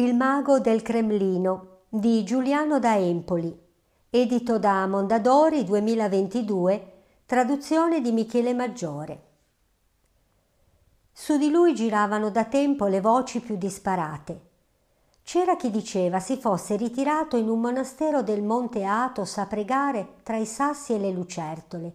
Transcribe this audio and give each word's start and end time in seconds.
Il 0.00 0.14
mago 0.14 0.60
del 0.60 0.80
Cremlino 0.82 1.78
di 1.88 2.22
Giuliano 2.22 2.78
da 2.78 2.96
Empoli, 2.96 3.52
edito 4.10 4.56
da 4.56 4.86
Mondadori 4.86 5.64
2022, 5.64 6.92
traduzione 7.26 8.00
di 8.00 8.12
Michele 8.12 8.54
Maggiore. 8.54 9.22
Su 11.10 11.36
di 11.36 11.50
lui 11.50 11.74
giravano 11.74 12.30
da 12.30 12.44
tempo 12.44 12.86
le 12.86 13.00
voci 13.00 13.40
più 13.40 13.56
disparate. 13.56 14.40
C'era 15.24 15.56
chi 15.56 15.68
diceva 15.68 16.20
si 16.20 16.36
fosse 16.36 16.76
ritirato 16.76 17.36
in 17.36 17.48
un 17.48 17.58
monastero 17.58 18.22
del 18.22 18.44
Monte 18.44 18.84
Athos 18.84 19.36
a 19.38 19.46
pregare 19.46 20.18
tra 20.22 20.36
i 20.36 20.46
sassi 20.46 20.92
e 20.92 21.00
le 21.00 21.10
lucertole, 21.10 21.94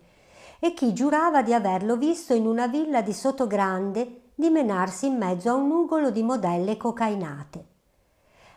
e 0.60 0.74
chi 0.74 0.92
giurava 0.92 1.42
di 1.42 1.54
averlo 1.54 1.96
visto 1.96 2.34
in 2.34 2.48
una 2.48 2.68
villa 2.68 3.02
di 3.02 3.14
Sottogrande 3.14 4.32
dimenarsi 4.36 5.06
in 5.06 5.16
mezzo 5.16 5.52
a 5.52 5.54
un 5.54 5.70
nugolo 5.70 6.12
di 6.12 6.22
modelle 6.22 6.76
cocainate. 6.76 7.72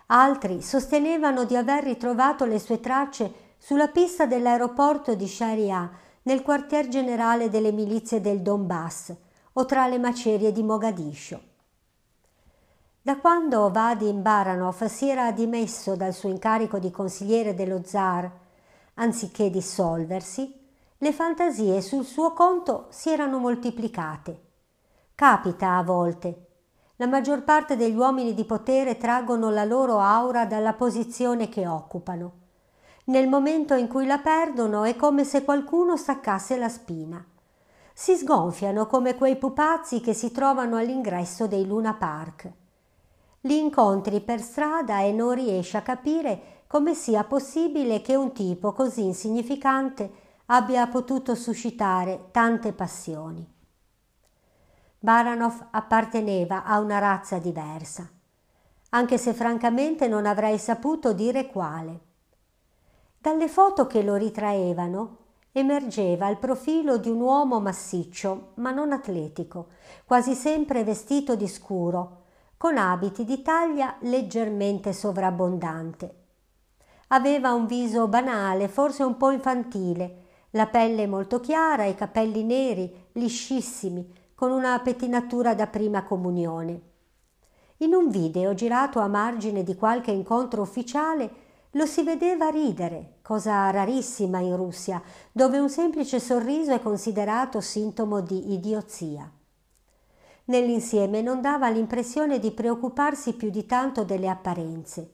Altri 0.07 0.63
sostenevano 0.63 1.45
di 1.45 1.57
aver 1.57 1.83
ritrovato 1.83 2.45
le 2.45 2.59
sue 2.61 2.79
tracce 2.79 3.55
sulla 3.59 3.89
pista 3.89 4.27
dell'aeroporto 4.27 5.15
di 5.15 5.27
Sharia, 5.27 5.91
nel 6.23 6.43
quartier 6.43 6.89
generale 6.89 7.49
delle 7.49 7.73
milizie 7.73 8.21
del 8.21 8.41
Donbass 8.41 9.15
o 9.53 9.65
tra 9.65 9.87
le 9.87 9.99
macerie 9.99 10.53
di 10.53 10.63
Mogadiscio. 10.63 11.41
Da 13.01 13.17
quando 13.19 13.71
Vadim 13.71 14.23
Baranov 14.23 14.85
si 14.87 15.09
era 15.09 15.31
dimesso 15.31 15.95
dal 15.95 16.13
suo 16.13 16.29
incarico 16.29 16.79
di 16.81 16.91
consigliere 16.91 17.55
dello 17.55 17.83
zar, 17.85 18.29
anziché 18.95 19.51
dissolversi, 19.51 20.53
le 20.99 21.13
fantasie 21.13 21.81
sul 21.81 22.05
suo 22.05 22.33
conto 22.33 22.87
si 22.91 23.11
erano 23.11 23.39
moltiplicate. 23.39 24.41
Capita 25.15 25.77
a 25.77 25.83
volte. 25.83 26.46
La 26.97 27.07
maggior 27.07 27.43
parte 27.45 27.77
degli 27.77 27.95
uomini 27.95 28.35
di 28.35 28.45
potere 28.45 28.97
traggono 28.97 29.51
la 29.51 29.65
loro 29.65 30.01
aura 30.01 30.47
dalla 30.47 30.73
posizione 30.73 31.49
che 31.49 31.67
occupano. 31.67 32.33
Nel 33.05 33.29
momento 33.29 33.75
in 33.75 33.89
cui 33.89 34.07
la 34.07 34.19
perdono 34.19 34.85
è 34.85 34.97
come 34.97 35.25
se 35.25 35.45
qualcuno 35.45 35.97
staccasse 35.97 36.57
la 36.57 36.69
spina. 36.69 37.25
Si 37.93 38.17
sgonfiano 38.17 38.87
come 38.87 39.15
quei 39.15 39.37
pupazzi 39.37 40.01
che 40.01 40.13
si 40.13 40.31
trovano 40.33 40.77
all'ingresso 40.77 41.47
dei 41.47 41.67
Luna 41.67 41.95
Park 41.95 42.53
li 43.47 43.59
incontri 43.59 44.21
per 44.21 44.41
strada 44.41 45.01
e 45.03 45.13
non 45.13 45.33
riesci 45.33 45.77
a 45.77 45.83
capire 45.83 46.65
come 46.67 46.95
sia 46.95 47.23
possibile 47.25 48.01
che 48.01 48.17
un 48.17 48.33
tipo 48.33 48.73
così 48.73 49.05
insignificante 49.05 50.25
abbia 50.47 50.87
potuto 50.89 51.35
suscitare 51.37 52.29
tante 52.33 52.73
passioni. 52.73 53.55
Baranov 55.07 55.69
apparteneva 55.71 56.65
a 56.65 56.81
una 56.81 56.99
razza 56.99 57.39
diversa, 57.39 58.11
anche 58.89 59.19
se 59.19 59.35
francamente 59.35 60.09
non 60.09 60.27
avrei 60.27 60.59
saputo 60.59 61.13
dire 61.13 61.47
quale. 61.47 62.01
Dalle 63.17 63.47
foto 63.47 63.87
che 63.87 64.03
lo 64.03 64.17
ritraevano 64.17 65.19
emergeva 65.53 66.27
il 66.27 66.39
profilo 66.39 66.97
di 66.97 67.09
un 67.09 67.21
uomo 67.21 67.61
massiccio, 67.61 68.49
ma 68.55 68.73
non 68.73 68.91
atletico, 68.91 69.69
quasi 70.05 70.35
sempre 70.35 70.83
vestito 70.83 71.37
di 71.37 71.47
scuro, 71.47 72.23
con 72.57 72.77
abiti 72.77 73.25
di 73.25 73.43
taglia 73.43 73.95
leggermente 74.01 74.93
sovrabbondante. 74.93 76.15
Aveva 77.11 77.53
un 77.53 77.67
viso 77.67 78.09
banale, 78.09 78.67
forse 78.67 79.05
un 79.05 79.17
po' 79.17 79.31
infantile, 79.31 80.25
la 80.51 80.67
pelle 80.67 81.07
molto 81.07 81.39
chiara, 81.39 81.85
i 81.85 81.95
capelli 81.95 82.43
neri, 82.43 82.93
liscissimi, 83.13 84.25
con 84.37 84.53
una 84.53 84.79
pettinatura 84.81 85.55
da 85.55 85.67
prima 85.67 86.05
comunione. 86.05 86.81
In 87.79 87.95
un 87.95 88.11
video 88.11 88.53
girato 88.53 89.01
a 89.01 89.07
margine 89.07 89.63
di 89.63 89.75
qualche 89.75 90.11
incontro 90.11 90.61
ufficiale 90.61 91.45
lo 91.71 91.87
si 91.87 92.03
vedeva 92.03 92.49
ridere, 92.49 93.17
cosa 93.23 93.71
rarissima 93.71 94.41
in 94.41 94.55
Russia, 94.55 95.03
dove 95.33 95.59
un 95.59 95.71
semplice 95.71 96.21
sorriso 96.21 96.73
è 96.73 96.83
considerato 96.83 97.63
sintomo 97.63 98.21
di 98.21 98.53
idiozia. 98.53 99.31
Nell'insieme 100.45 101.23
non 101.23 101.41
dava 101.41 101.71
l'impressione 101.71 102.39
di 102.39 102.51
preoccuparsi 102.51 103.33
più 103.33 103.49
di 103.49 103.65
tanto 103.65 104.05
delle 104.05 104.29
apparenze. 104.29 105.13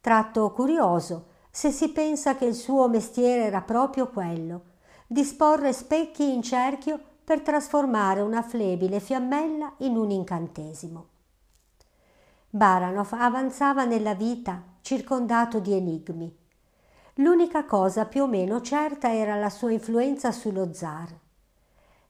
Tratto 0.00 0.50
curioso, 0.52 1.26
se 1.50 1.70
si 1.70 1.90
pensa 1.90 2.36
che 2.36 2.46
il 2.46 2.54
suo 2.54 2.88
mestiere 2.88 3.44
era 3.44 3.60
proprio 3.60 4.08
quello, 4.08 4.62
disporre 5.06 5.74
specchi 5.74 6.32
in 6.32 6.42
cerchio 6.42 7.00
per 7.30 7.42
trasformare 7.42 8.22
una 8.22 8.42
flebile 8.42 8.98
fiammella 8.98 9.74
in 9.78 9.94
un 9.96 10.10
incantesimo. 10.10 11.06
Baranov 12.48 13.12
avanzava 13.12 13.84
nella 13.84 14.14
vita 14.14 14.60
circondato 14.80 15.60
di 15.60 15.72
enigmi. 15.72 16.36
L'unica 17.18 17.64
cosa 17.66 18.06
più 18.06 18.24
o 18.24 18.26
meno 18.26 18.60
certa 18.62 19.14
era 19.14 19.36
la 19.36 19.48
sua 19.48 19.70
influenza 19.70 20.32
sullo 20.32 20.72
zar. 20.74 21.16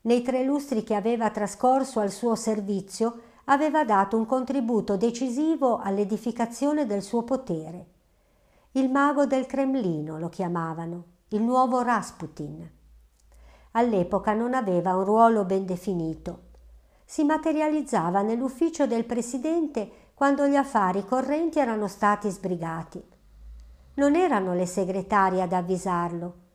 Nei 0.01 0.23
tre 0.23 0.43
lustri 0.43 0.85
che 0.85 0.95
aveva 0.95 1.29
trascorso 1.29 2.01
al 2.01 2.11
suo 2.11 2.35
servizio 2.35 3.21
aveva 3.45 3.85
dato 3.85 4.17
un 4.17 4.25
contributo 4.25 4.97
decisivo 4.97 5.81
all'edificazione 5.81 6.87
del 6.87 7.03
suo 7.03 7.25
potere. 7.25 7.87
Il 8.73 8.91
mago 8.91 9.27
del 9.27 9.45
Cremlino 9.45 10.19
lo 10.19 10.31
chiamavano, 10.31 11.05
il 11.29 11.43
nuovo 11.43 11.83
Rasputin. 11.83 12.79
All'epoca 13.73 14.33
non 14.33 14.55
aveva 14.55 14.97
un 14.97 15.05
ruolo 15.05 15.45
ben 15.45 15.67
definito. 15.67 16.49
Si 17.05 17.25
materializzava 17.25 18.23
nell'ufficio 18.23 18.87
del 18.87 19.05
presidente 19.05 20.09
quando 20.15 20.47
gli 20.47 20.57
affari 20.57 21.05
correnti 21.05 21.59
erano 21.59 21.89
stati 21.89 22.31
sbrigati. 22.31 23.03
Non 23.95 24.15
erano 24.15 24.55
le 24.55 24.67
segretarie 24.67 25.43
ad 25.43 25.53
avvisarlo, 25.53 26.49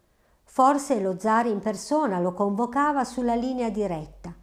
Forse 0.45 1.01
lo 1.01 1.19
zar 1.19 1.47
in 1.47 1.59
persona 1.59 2.19
lo 2.19 2.31
convocava 2.33 3.03
sulla 3.03 3.35
linea 3.35 3.69
diretta. 3.69 4.33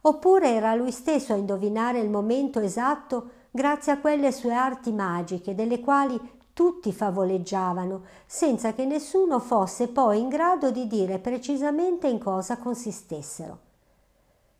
Oppure 0.00 0.52
era 0.52 0.74
lui 0.74 0.90
stesso 0.90 1.32
a 1.32 1.36
indovinare 1.36 2.00
il 2.00 2.10
momento 2.10 2.58
esatto 2.58 3.30
grazie 3.52 3.92
a 3.92 3.98
quelle 3.98 4.32
sue 4.32 4.52
arti 4.52 4.90
magiche 4.90 5.54
delle 5.54 5.78
quali 5.78 6.18
tutti 6.54 6.92
favoleggiavano, 6.92 8.04
senza 8.24 8.72
che 8.72 8.86
nessuno 8.86 9.40
fosse 9.40 9.88
poi 9.88 10.20
in 10.20 10.28
grado 10.28 10.70
di 10.70 10.86
dire 10.86 11.18
precisamente 11.18 12.08
in 12.08 12.18
cosa 12.18 12.56
consistessero. 12.56 13.58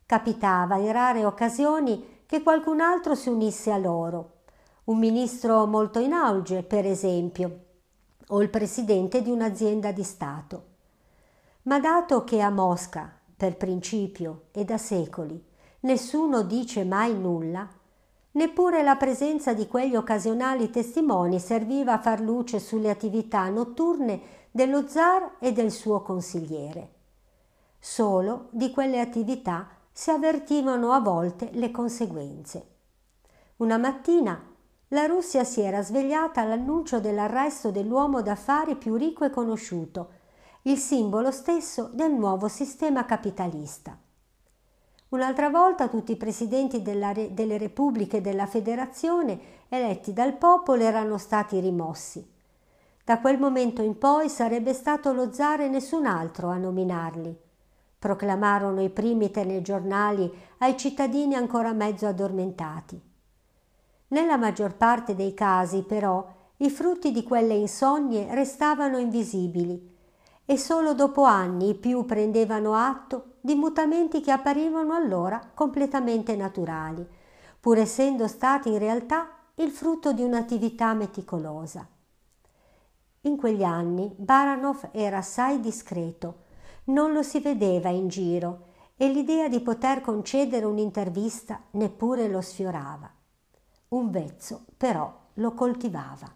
Capitava 0.05 0.77
in 0.77 0.93
rare 0.93 1.25
occasioni 1.25 2.23
che 2.27 2.43
qualcun 2.43 2.81
altro 2.81 3.15
si 3.15 3.29
unisse 3.29 3.71
a 3.71 3.79
loro, 3.79 4.33
un 4.85 4.99
ministro 4.99 5.67
molto 5.67 6.01
in 6.01 6.13
auge, 6.13 6.63
per 6.63 6.85
esempio, 6.85 7.61
o 8.29 8.43
il 8.43 8.51
presidente 8.51 9.23
di 9.23 9.31
un'azienda 9.31 9.93
di 9.93 10.03
Stato. 10.03 10.65
Ma 11.63 11.79
dato 11.79 12.25
che 12.25 12.41
a 12.41 12.51
Mosca, 12.51 13.11
per 13.37 13.57
principio 13.57 14.47
e 14.53 14.65
da 14.65 14.79
secoli, 14.79 15.43
nessuno 15.81 16.43
dice 16.43 16.85
mai 16.85 17.17
nulla, 17.17 17.67
neppure 18.35 18.83
la 18.83 18.97
presenza 18.97 19.53
di 19.53 19.67
quegli 19.67 19.95
occasionali 19.95 20.71
testimoni 20.71 21.39
serviva 21.39 21.95
a 21.95 22.01
far 22.01 22.21
luce 22.21 22.59
sulle 22.59 22.91
attività 22.91 23.49
notturne 23.49 24.21
dello 24.51 24.87
zar 24.89 25.37
e 25.39 25.53
del 25.53 25.71
suo 25.71 26.03
consigliere. 26.03 26.93
Solo 27.79 28.49
di 28.51 28.71
quelle 28.71 29.01
attività 29.01 29.69
si 29.93 30.11
avvertivano 30.11 30.93
a 30.93 31.01
volte 31.01 31.51
le 31.53 31.71
conseguenze. 31.71 32.67
Una 33.57 33.79
mattina 33.79 34.53
la 34.89 35.07
Russia 35.07 35.45
si 35.45 35.61
era 35.61 35.83
svegliata 35.83 36.41
all'annuncio 36.41 37.01
dell'arresto 37.01 37.71
dell'uomo 37.71 38.23
d'affari 38.23 38.77
più 38.77 38.97
ricco 38.97 39.25
e 39.25 39.31
conosciuto, 39.31 40.11
il 40.63 40.79
simbolo 40.79 41.31
stesso 41.31 41.91
del 41.93 42.13
nuovo 42.13 42.49
sistema 42.49 43.05
capitalista. 43.05 43.99
Un'altra 45.15 45.49
volta 45.49 45.87
tutti 45.87 46.11
i 46.11 46.17
presidenti 46.17 46.83
della, 46.83 47.13
delle 47.13 47.57
repubbliche 47.57 48.21
della 48.21 48.47
federazione 48.47 49.39
eletti 49.69 50.13
dal 50.13 50.33
popolo 50.33 50.83
erano 50.83 51.19
stati 51.19 51.61
rimossi. 51.61 52.29
Da 53.05 53.21
quel 53.21 53.39
momento 53.39 53.81
in 53.81 53.97
poi 53.97 54.29
sarebbe 54.29 54.73
stato 54.73 55.13
lo 55.13 55.33
zar 55.33 55.61
e 55.61 55.69
nessun 55.69 56.07
altro 56.07 56.49
a 56.49 56.57
nominarli. 56.57 57.33
Proclamarono 57.97 58.83
i 58.83 58.91
primi 58.91 59.31
telegiornali 59.31 60.29
ai 60.59 60.77
cittadini 60.77 61.37
ancora 61.37 61.73
mezzo 61.73 62.09
addormentati. 62.09 63.01
Nella 64.09 64.37
maggior 64.37 64.75
parte 64.75 65.15
dei 65.15 65.33
casi, 65.33 65.83
però, 65.83 66.27
i 66.57 66.71
frutti 66.71 67.13
di 67.13 67.23
quelle 67.23 67.55
insonnie 67.55 68.35
restavano 68.35 68.99
invisibili 68.99 69.94
e 70.47 70.59
solo 70.59 70.95
dopo 70.95 71.25
anni 71.25 71.71
i 71.71 71.75
più 71.75 72.05
prendevano 72.05 72.75
atto 72.75 73.37
di 73.41 73.55
mutamenti 73.55 74.21
che 74.21 74.31
apparivano 74.31 74.95
allora 74.95 75.51
completamente 75.55 76.37
naturali, 76.37 77.07
pur 77.61 77.79
essendo 77.79 78.29
stati 78.29 78.71
in 78.71 78.79
realtà 78.79 79.31
il 79.57 79.71
frutto 79.71 80.13
di 80.13 80.23
un'attività 80.23 80.93
meticolosa. 80.95 81.87
In 83.23 83.37
quegli 83.37 83.63
anni 83.63 84.13
Baranov 84.17 84.91
era 84.93 85.19
assai 85.19 85.61
discreto, 85.61 86.43
non 86.85 87.13
lo 87.13 87.23
si 87.23 87.41
vedeva 87.41 87.89
in 87.89 88.09
giro 88.09 88.67
e 88.97 89.09
l'idea 89.09 89.49
di 89.49 89.61
poter 89.61 90.03
concedere 90.03 90.67
un'intervista 90.67 91.63
neppure 91.73 92.29
lo 92.29 92.41
sfiorava. 92.41 93.11
un 93.89 94.11
vezzo 94.11 94.65
però 94.77 95.13
lo 95.35 95.53
coltivava. 95.55 96.31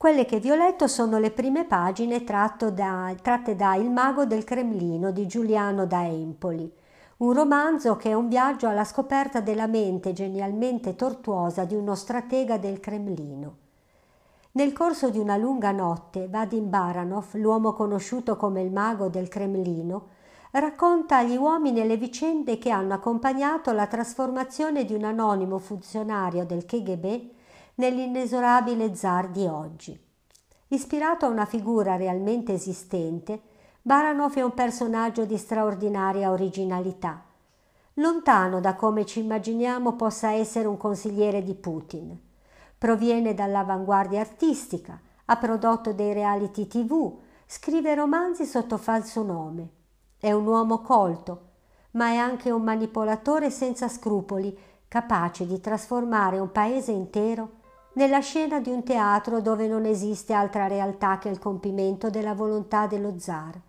Quelle 0.00 0.24
che 0.24 0.40
vi 0.40 0.50
ho 0.50 0.54
letto 0.54 0.86
sono 0.86 1.18
le 1.18 1.30
prime 1.30 1.66
pagine 1.66 2.24
da, 2.24 3.14
tratte 3.20 3.54
da 3.54 3.74
Il 3.74 3.90
mago 3.90 4.24
del 4.24 4.44
Cremlino 4.44 5.10
di 5.10 5.26
Giuliano 5.26 5.84
da 5.84 6.06
Empoli, 6.06 6.72
un 7.18 7.34
romanzo 7.34 7.96
che 7.96 8.08
è 8.08 8.14
un 8.14 8.28
viaggio 8.28 8.66
alla 8.66 8.84
scoperta 8.84 9.40
della 9.40 9.66
mente 9.66 10.14
genialmente 10.14 10.96
tortuosa 10.96 11.66
di 11.66 11.74
uno 11.74 11.94
stratega 11.94 12.56
del 12.56 12.80
Cremlino. 12.80 13.56
Nel 14.52 14.72
corso 14.72 15.10
di 15.10 15.18
una 15.18 15.36
lunga 15.36 15.70
notte, 15.70 16.28
Vadim 16.28 16.70
Baranov, 16.70 17.34
l'uomo 17.34 17.74
conosciuto 17.74 18.36
come 18.36 18.62
il 18.62 18.72
mago 18.72 19.08
del 19.10 19.28
Cremlino, 19.28 20.06
racconta 20.52 21.18
agli 21.18 21.36
uomini 21.36 21.86
le 21.86 21.98
vicende 21.98 22.56
che 22.56 22.70
hanno 22.70 22.94
accompagnato 22.94 23.70
la 23.72 23.86
trasformazione 23.86 24.86
di 24.86 24.94
un 24.94 25.04
anonimo 25.04 25.58
funzionario 25.58 26.46
del 26.46 26.64
KGB 26.64 27.38
nell'inesorabile 27.80 28.94
zar 28.94 29.30
di 29.30 29.46
oggi. 29.46 29.98
Ispirato 30.68 31.24
a 31.24 31.30
una 31.30 31.46
figura 31.46 31.96
realmente 31.96 32.52
esistente, 32.52 33.40
Baranov 33.80 34.34
è 34.34 34.42
un 34.42 34.52
personaggio 34.52 35.24
di 35.24 35.38
straordinaria 35.38 36.30
originalità, 36.30 37.24
lontano 37.94 38.60
da 38.60 38.74
come 38.74 39.06
ci 39.06 39.20
immaginiamo 39.20 39.94
possa 39.94 40.32
essere 40.32 40.68
un 40.68 40.76
consigliere 40.76 41.42
di 41.42 41.54
Putin. 41.54 42.16
Proviene 42.76 43.32
dall'avanguardia 43.32 44.20
artistica, 44.20 45.00
ha 45.24 45.36
prodotto 45.36 45.94
dei 45.94 46.12
reality 46.12 46.66
tv, 46.66 47.18
scrive 47.46 47.94
romanzi 47.94 48.44
sotto 48.44 48.76
falso 48.76 49.22
nome. 49.22 49.68
È 50.18 50.30
un 50.32 50.46
uomo 50.46 50.82
colto, 50.82 51.48
ma 51.92 52.10
è 52.10 52.16
anche 52.16 52.50
un 52.50 52.62
manipolatore 52.62 53.50
senza 53.50 53.88
scrupoli, 53.88 54.56
capace 54.86 55.46
di 55.46 55.58
trasformare 55.60 56.38
un 56.38 56.52
paese 56.52 56.92
intero 56.92 57.58
nella 57.94 58.20
scena 58.20 58.60
di 58.60 58.70
un 58.70 58.82
teatro 58.84 59.40
dove 59.40 59.66
non 59.66 59.84
esiste 59.84 60.32
altra 60.32 60.66
realtà 60.66 61.18
che 61.18 61.28
il 61.28 61.38
compimento 61.38 62.10
della 62.10 62.34
volontà 62.34 62.86
dello 62.86 63.18
zar 63.18 63.60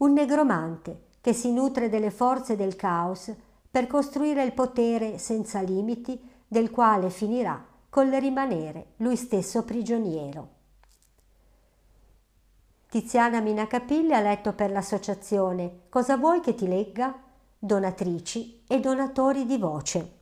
un 0.00 0.14
negromante 0.14 1.08
che 1.20 1.34
si 1.34 1.52
nutre 1.52 1.90
delle 1.90 2.10
forze 2.10 2.56
del 2.56 2.74
caos 2.74 3.32
per 3.70 3.86
costruire 3.86 4.42
il 4.42 4.52
potere 4.52 5.18
senza 5.18 5.60
limiti 5.60 6.18
del 6.46 6.70
quale 6.70 7.10
finirà 7.10 7.62
col 7.90 8.08
rimanere 8.08 8.92
lui 8.96 9.16
stesso 9.16 9.62
prigioniero. 9.62 10.58
Tiziana 12.88 13.40
Minacapilli 13.40 14.14
ha 14.14 14.20
letto 14.20 14.52
per 14.54 14.70
l'associazione 14.70 15.82
Cosa 15.90 16.16
vuoi 16.16 16.40
che 16.40 16.54
ti 16.54 16.66
legga? 16.66 17.14
Donatrici 17.58 18.62
e 18.66 18.80
donatori 18.80 19.44
di 19.44 19.58
voce. 19.58 20.19